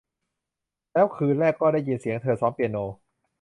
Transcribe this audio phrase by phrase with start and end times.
[0.91, 2.77] แล้วคืนแรกก็ได้ยินเสียงเธอซ้อมเปียโน